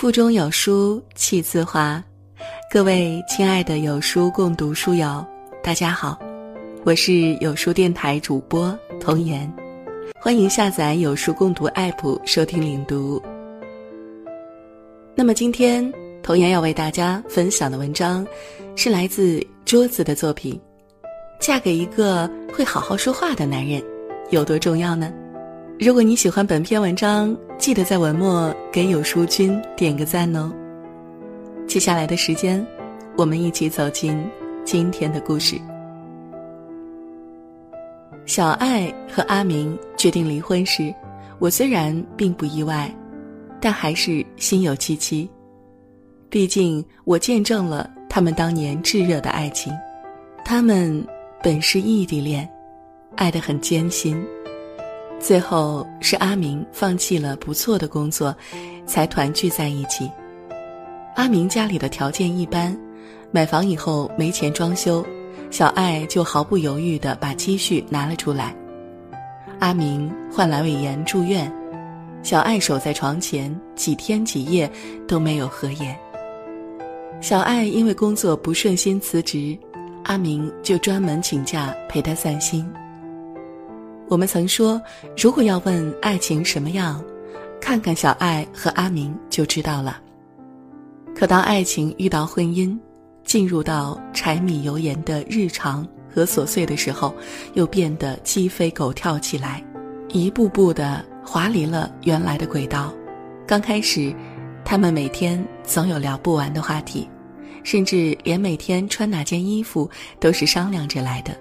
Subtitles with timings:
[0.00, 2.02] 腹中有书气自华，
[2.72, 5.22] 各位亲爱的有书共读书友，
[5.62, 6.18] 大家好，
[6.84, 9.52] 我是有书电台主播童言，
[10.18, 13.22] 欢迎下载有书共读 APP 收听领读。
[15.14, 18.26] 那么今天童言要为大家分享的文章，
[18.76, 20.58] 是来自桌子的作品，
[21.38, 23.82] 《嫁给一个会好好说话的男人
[24.30, 25.12] 有多重要呢？》
[25.80, 30.52] 如果你喜欢本篇文章，记得在文末给有书君点个赞哦。
[31.66, 32.64] 接下来的时间，
[33.16, 34.22] 我们一起走进
[34.62, 35.58] 今天的故事。
[38.26, 40.94] 小爱和阿明决定离婚时，
[41.38, 42.94] 我虽然并不意外，
[43.58, 45.26] 但还是心有戚戚。
[46.28, 49.72] 毕竟我见证了他们当年炙热的爱情，
[50.44, 51.02] 他们
[51.42, 52.46] 本是异地恋，
[53.16, 54.22] 爱得很艰辛。
[55.20, 58.34] 最后是阿明放弃了不错的工作，
[58.86, 60.10] 才团聚在一起。
[61.14, 62.76] 阿明家里的条件一般，
[63.30, 65.04] 买房以后没钱装修，
[65.50, 68.56] 小爱就毫不犹豫地把积蓄拿了出来。
[69.58, 71.52] 阿明患阑尾炎住院，
[72.22, 74.70] 小爱守在床前几天几夜
[75.06, 75.94] 都没有合眼。
[77.20, 79.56] 小爱因为工作不顺心辞职，
[80.04, 82.66] 阿明就专门请假陪她散心。
[84.10, 84.82] 我们曾说，
[85.16, 87.00] 如果要问爱情什么样，
[87.60, 90.00] 看看小爱和阿明就知道了。
[91.14, 92.76] 可当爱情遇到婚姻，
[93.24, 97.14] 进入到柴米油盐的日常和琐碎的时候，
[97.54, 99.64] 又变得鸡飞狗跳起来，
[100.08, 102.92] 一步步的滑离了原来的轨道。
[103.46, 104.12] 刚开始，
[104.64, 107.08] 他们每天总有聊不完的话题，
[107.62, 111.32] 甚至连每天穿哪件衣服都是商量着来的。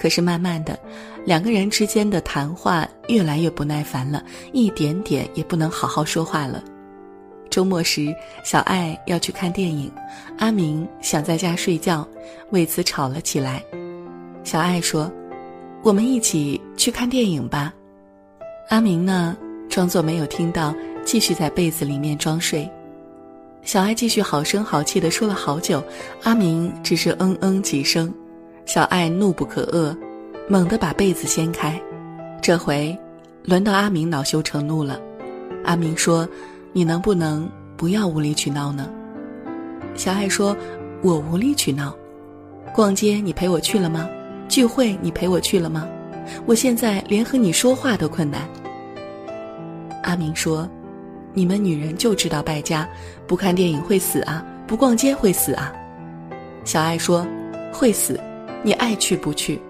[0.00, 0.78] 可是慢慢的，
[1.26, 6.64] 两个人之间的谈话越来越不耐烦了，一点点也不能好好说话了。
[7.50, 9.92] 周末时，小爱要去看电影，
[10.38, 12.06] 阿明想在家睡觉，
[12.50, 13.62] 为此吵了起来。
[14.42, 15.12] 小爱说
[15.84, 17.74] ：“我们一起去看电影吧。”
[18.70, 19.36] 阿明呢，
[19.68, 20.74] 装作没有听到，
[21.04, 22.66] 继续在被子里面装睡。
[23.62, 25.84] 小爱继续好声好气的说了好久，
[26.22, 28.14] 阿明只是嗯嗯几声。
[28.72, 29.92] 小爱怒不可遏，
[30.48, 31.76] 猛地把被子掀开。
[32.40, 32.96] 这回，
[33.42, 35.00] 轮到阿明恼羞成怒了。
[35.64, 36.28] 阿明说
[36.72, 38.88] ：“你能不能不要无理取闹呢？”
[39.96, 40.56] 小爱说
[41.02, 41.92] ：“我无理取闹？
[42.72, 44.08] 逛街你陪我去了吗？
[44.48, 45.88] 聚会你陪我去了吗？
[46.46, 48.48] 我现在连和你说话都困难。”
[50.04, 50.70] 阿明说
[51.34, 52.88] ：“你们女人就知道败家，
[53.26, 55.72] 不看电影会死啊，不逛街会死啊。”
[56.64, 57.26] 小爱说
[57.74, 58.16] ：“会死。”
[58.62, 59.60] 你爱去不去？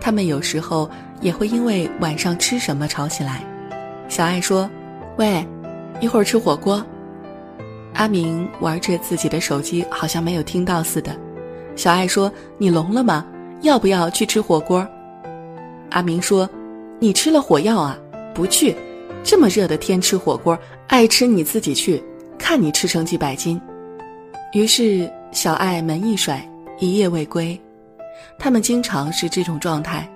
[0.00, 0.88] 他们有时候
[1.20, 3.42] 也会因为晚上吃什么吵起来。
[4.08, 4.68] 小爱说
[5.18, 5.44] ：“喂，
[6.00, 6.84] 一会儿吃火锅。”
[7.94, 11.16] 阿明玩着自己的手机，好像没有听到似的。
[11.74, 13.24] 小爱说：“你聋了吗？
[13.62, 14.86] 要不要去吃火锅？”
[15.90, 16.48] 阿明说
[17.00, 17.98] ：“你吃了火药啊？
[18.34, 18.74] 不去，
[19.24, 20.56] 这么热的天吃火锅，
[20.86, 22.02] 爱吃你自己去，
[22.38, 23.60] 看你吃成几百斤。”
[24.54, 26.40] 于是小爱门一甩，
[26.78, 27.60] 一夜未归。
[28.38, 30.08] 他们经常是这种状态，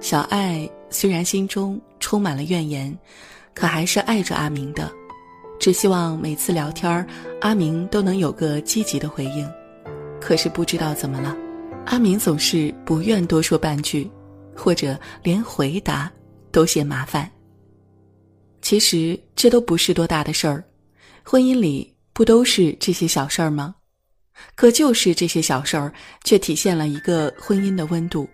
[0.00, 2.96] 小爱虽然心中充满了怨言，
[3.54, 4.90] 可还是爱着阿明的，
[5.58, 7.06] 只希望每次聊天
[7.40, 9.48] 阿明都能有个积极的回应。
[10.20, 11.36] 可是不知道怎么了，
[11.86, 14.10] 阿明总是不愿多说半句，
[14.54, 16.10] 或者连回答
[16.52, 17.30] 都嫌麻烦。
[18.60, 20.62] 其实这都不是多大的事儿，
[21.24, 23.74] 婚姻里不都是这些小事儿吗？
[24.54, 25.92] 可就是这些小事儿，
[26.24, 28.28] 却体现了一个婚姻的温度。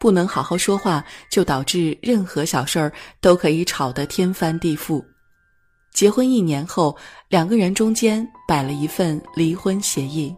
[0.00, 5.04] 不能好好说话，就导致任何小事儿都可以吵得天翻地覆。
[5.92, 6.96] 结婚一年后，
[7.28, 10.32] 两个人中间摆了一份离婚协议。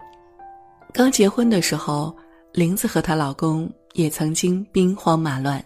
[0.95, 2.17] 刚结婚的时候，
[2.55, 5.63] 玲子和她老公也曾经兵荒马乱。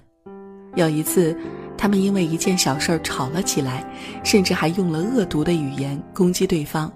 [0.74, 1.36] 有一次，
[1.78, 3.88] 他们因为一件小事儿吵了起来，
[4.24, 6.92] 甚至还用了恶毒的语言攻击对方。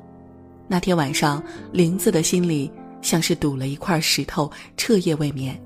[0.70, 1.42] 那天晚上，
[1.72, 2.70] 玲子的心里
[3.00, 5.58] 像是堵了一块石头，彻夜未眠。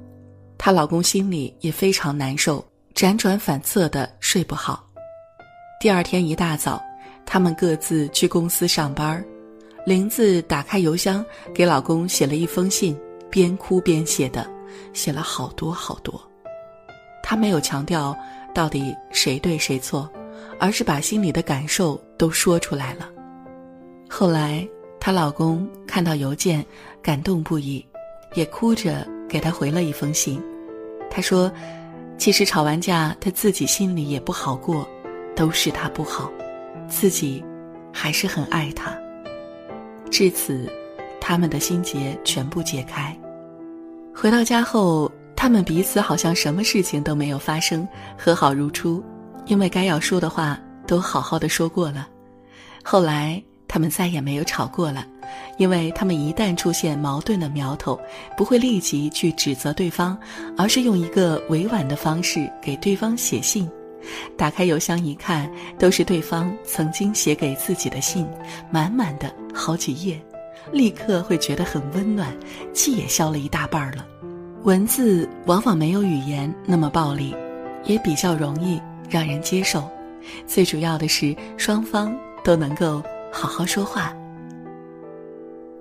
[0.56, 2.64] 她老公心里也非常难受，
[2.94, 4.86] 辗转反侧的睡不好。
[5.80, 6.80] 第二天一大早，
[7.26, 9.22] 他们各自去公司上班。
[9.84, 12.96] 玲子打开邮箱，给老公写了一封信，
[13.28, 14.48] 边哭边写的，
[14.92, 16.22] 写了好多好多。
[17.24, 18.16] 她没有强调
[18.54, 20.08] 到底谁对谁错，
[20.60, 23.10] 而是把心里的感受都说出来了。
[24.08, 24.64] 后来。
[25.04, 26.64] 她老公看到邮件，
[27.02, 27.84] 感动不已，
[28.34, 30.40] 也哭着给她回了一封信。
[31.10, 31.50] 他说
[32.16, 34.88] ：“其实吵完架，他自己心里也不好过，
[35.34, 36.30] 都是他不好，
[36.88, 37.44] 自己
[37.92, 38.96] 还是很爱他。
[40.08, 40.70] 至此，
[41.20, 43.18] 他们的心结全部解开。
[44.14, 49.02] 回到家后，他们彼此好像什么事情都没有发生，和好如初，
[49.46, 50.56] 因为该要说的话
[50.86, 52.08] 都好好的说过了。
[52.84, 55.06] 后来，他们再也没有吵过了。
[55.56, 57.98] 因为他们一旦出现矛盾的苗头，
[58.36, 60.18] 不会立即去指责对方，
[60.58, 63.66] 而是用一个委婉的方式给对方写信。
[64.36, 68.28] 打开邮箱一看，都是对方曾经写给自己的信，
[68.70, 70.20] 满满的好几页，
[70.70, 72.30] 立刻会觉得很温暖，
[72.74, 74.04] 气也消了一大半了。
[74.64, 77.34] 文字往往没有语言那么暴力，
[77.86, 78.78] 也比较容易
[79.08, 79.88] 让人接受。
[80.46, 82.14] 最主要的是，双方
[82.44, 83.02] 都能够
[83.32, 84.14] 好好说话。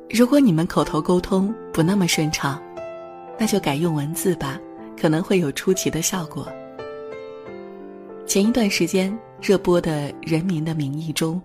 [0.09, 2.62] 如果你们口头沟通不那么顺畅，
[3.38, 4.57] 那就改用文字吧，
[5.00, 6.48] 可能会有出奇的效果。
[8.25, 11.42] 前一段时间热播的《人民的名义》中，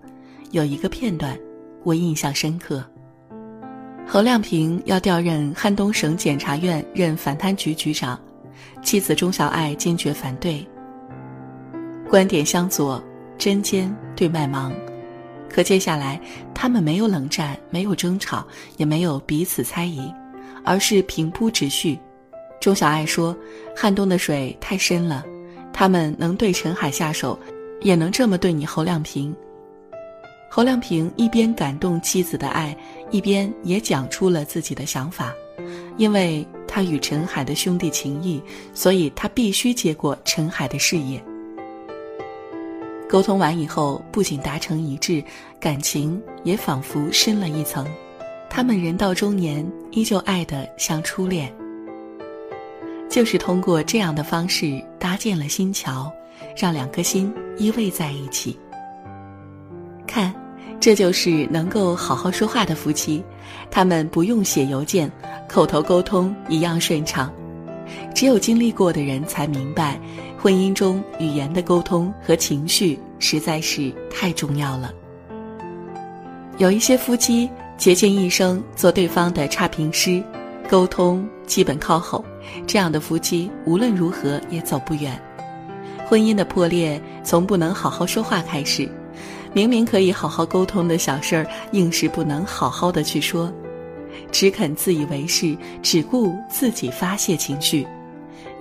[0.51, 1.37] 有一个片段，
[1.83, 2.83] 我印象深刻。
[4.07, 8.17] 侯亮平要调任汉东省检察院任反贪局局长，
[8.81, 10.65] 妻子钟小艾坚决反对。
[12.09, 13.03] 观点相左，
[13.37, 14.71] 针尖对麦芒。
[15.57, 16.21] 可接下来，
[16.53, 18.45] 他们没有冷战，没有争吵，
[18.77, 20.13] 也没有彼此猜疑，
[20.63, 21.97] 而是平铺直叙。
[22.61, 23.35] 钟小爱说
[23.75, 25.25] ：“汉东的水太深了，
[25.73, 27.39] 他们能对陈海下手，
[27.81, 29.35] 也能这么对你侯亮平。”
[30.47, 32.77] 侯亮平一边感动妻子的爱，
[33.09, 35.33] 一边也讲出了自己的想法，
[35.97, 38.39] 因为他与陈海的兄弟情谊，
[38.75, 41.19] 所以他必须接过陈海的事业。
[43.09, 45.23] 沟通完以后，不仅达成一致，
[45.59, 47.87] 感情也仿佛深了一层。
[48.49, 51.53] 他们人到中年，依旧爱得像初恋。
[53.09, 56.11] 就是通过这样的方式搭建了心桥，
[56.57, 58.59] 让两颗心依偎在一起。
[60.05, 60.33] 看，
[60.77, 63.23] 这就是能够好好说话的夫妻，
[63.71, 65.09] 他们不用写邮件，
[65.47, 67.31] 口头沟通一样顺畅。
[68.13, 69.99] 只有经历过的人才明白。
[70.39, 74.93] 婚姻中语言的沟通和情绪实在是太重要了。
[76.59, 80.23] 有一些夫妻竭尽一生做对方的差评师，
[80.69, 82.23] 沟通基本靠吼，
[82.67, 85.19] 这样的夫妻无论如何也走不远。
[86.07, 88.87] 婚姻的破裂从不能好好说话开始，
[89.53, 93.51] 明明可以好好沟通的小事儿，硬是不能好好的去说，
[94.31, 97.87] 只肯自以为是，只顾自己发泄情绪。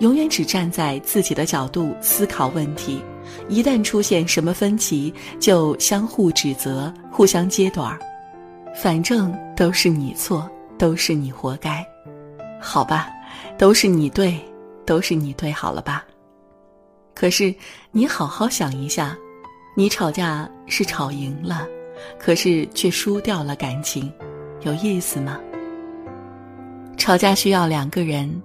[0.00, 3.02] 永远只站在自己的角度思考问题，
[3.48, 7.98] 一旦出现什么分歧，就相互指责、互相揭短儿，
[8.74, 11.82] 反正都是你错，都是你活该，
[12.60, 13.08] 好吧，
[13.56, 14.38] 都是你对，
[14.84, 16.04] 都是你对，好了吧？
[17.14, 17.54] 可是
[17.90, 19.16] 你好好想一下，
[19.74, 21.66] 你吵架是吵赢了，
[22.18, 24.12] 可是却输掉了感情，
[24.60, 25.40] 有意思吗？
[26.96, 28.42] 吵架需要两个人，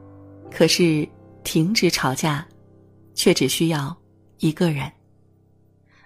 [0.52, 1.08] 可是。
[1.44, 2.46] 停止吵架，
[3.16, 3.98] 却只需要
[4.38, 4.92] 一个人。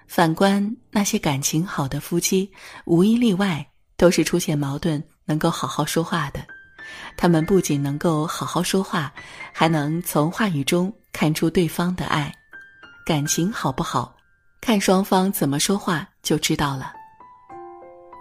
[0.08, 2.50] 反观那些感情好的夫妻，
[2.86, 6.40] 无一例外都是出现矛盾能够好好说话的。
[7.18, 9.14] 他们不仅能够好好说话，
[9.52, 12.34] 还能从话语中看出对方的爱。
[13.06, 14.16] 感情好不好，
[14.62, 16.94] 看双方怎么说话就知道了。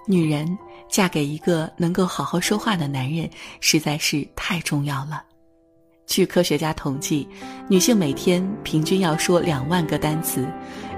[0.08, 0.58] 女人
[0.94, 5.24] 嫁给一个能够好好说话的男人，实在是太重要了。
[6.06, 7.26] 据科学家统计，
[7.68, 10.46] 女性每天平均要说两万个单词。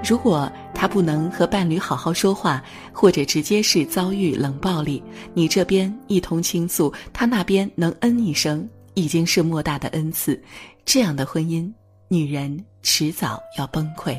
[0.07, 2.63] 如果她不能和伴侣好好说话，
[2.93, 5.01] 或者直接是遭遇冷暴力，
[5.33, 10.39] 你这边一通倾诉，他那边能嗯一声，已经是莫大的恩赐。
[10.85, 11.73] 这样的婚姻，
[12.07, 14.15] 女人迟早要崩溃。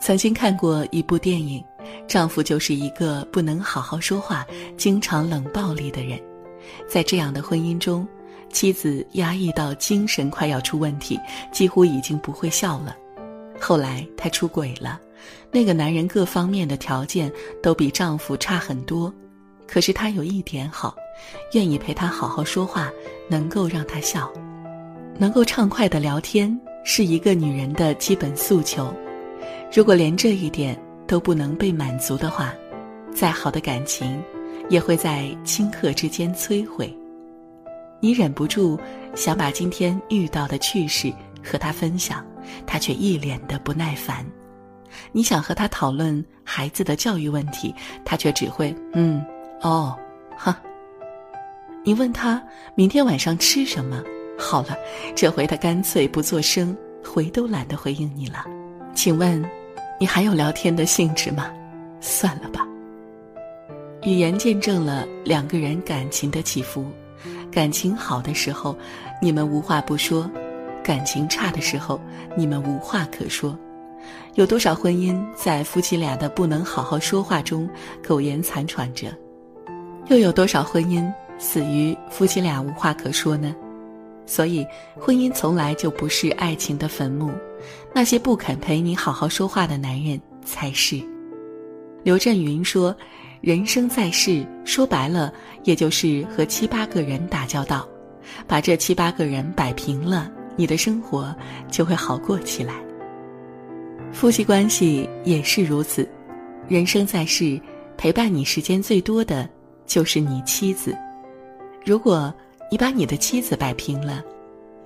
[0.00, 1.64] 曾经看过一部电影，
[2.06, 6.20] 丈夫就是一个不能好好说话、经常冷暴力的人，
[6.88, 8.06] 在这样的婚姻中。
[8.52, 11.18] 妻子压抑到精神快要出问题，
[11.52, 12.96] 几乎已经不会笑了。
[13.60, 14.98] 后来她出轨了，
[15.50, 17.30] 那个男人各方面的条件
[17.62, 19.12] 都比丈夫差很多，
[19.66, 20.94] 可是他有一点好，
[21.52, 22.90] 愿意陪他好好说话，
[23.28, 24.32] 能够让他笑，
[25.18, 28.94] 能够畅快的聊天，是一个女人的基本诉求。
[29.72, 32.54] 如果连这一点都不能被满足的话，
[33.14, 34.22] 再好的感情，
[34.68, 36.96] 也会在顷刻之间摧毁。
[38.00, 38.78] 你忍不住
[39.14, 42.24] 想把今天遇到的趣事和他分享，
[42.66, 44.24] 他却一脸的不耐烦。
[45.12, 49.24] 你想和他讨论孩子的教育问题，他却只会嗯
[49.60, 49.94] 哦
[50.36, 50.58] 哈。
[51.84, 52.42] 你问他
[52.74, 54.02] 明天晚上吃什么，
[54.38, 54.76] 好了，
[55.14, 58.44] 这回他干脆不做声，回都懒得回应你了。
[58.96, 59.44] 请问，
[60.00, 61.52] 你还有聊天的兴致吗？
[62.00, 62.66] 算了吧。
[64.04, 66.86] 语言见证了两个人感情的起伏。
[67.52, 68.74] 感情好的时候，
[69.20, 70.26] 你们无话不说；
[70.82, 72.00] 感情差的时候，
[72.38, 73.56] 你们无话可说。
[74.34, 77.68] 有多少婚姻在夫妻俩的不能好好说话中
[78.02, 79.14] 苟延残喘着？
[80.06, 81.06] 又有多少婚姻
[81.38, 83.54] 死于夫妻俩无话可说呢？
[84.24, 84.66] 所以，
[84.98, 87.30] 婚姻从来就不是爱情的坟墓，
[87.96, 91.00] 那些不肯陪你好好说话的男人才是。
[92.02, 92.94] 刘震云说
[93.40, 95.32] ：“人生在世，说白了，
[95.64, 97.88] 也就是和七八个人打交道，
[98.46, 101.34] 把这七八个人摆平了，你的生活
[101.70, 102.74] 就会好过起来。
[104.12, 106.06] 夫妻关系也是如此，
[106.68, 107.58] 人生在世，
[107.96, 109.48] 陪伴你时间最多的
[109.86, 110.94] 就是你妻子。
[111.82, 112.30] 如果……”
[112.68, 114.24] 你把你的妻子摆平了，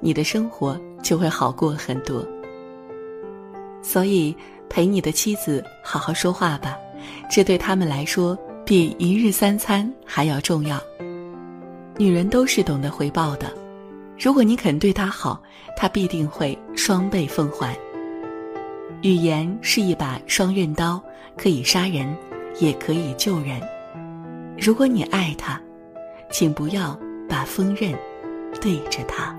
[0.01, 2.23] 你的生活就会好过很多。
[3.83, 4.35] 所以，
[4.69, 6.77] 陪你的妻子好好说话吧，
[7.31, 10.81] 这对他们来说比一日三餐还要重要。
[11.97, 13.53] 女人都是懂得回报的，
[14.19, 15.43] 如果你肯对她好，
[15.77, 17.77] 她必定会双倍奉还。
[19.03, 21.03] 语言是一把双刃刀，
[21.37, 22.17] 可以杀人，
[22.59, 23.61] 也可以救人。
[24.59, 25.61] 如果你爱她，
[26.31, 26.99] 请不要。
[27.31, 27.97] 把锋刃
[28.61, 29.33] 对着他。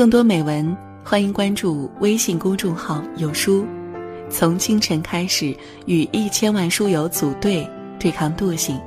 [0.00, 3.66] 更多美文，欢迎关注微信公众号“有书”。
[4.32, 5.54] 从清晨开始，
[5.84, 8.80] 与一千万书友组队对抗惰性，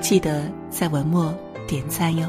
[0.00, 1.34] 记得在文末
[1.66, 2.28] 点赞哟。